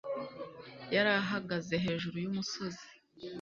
[0.93, 2.85] Yari ahagaze hejuru yumusozi.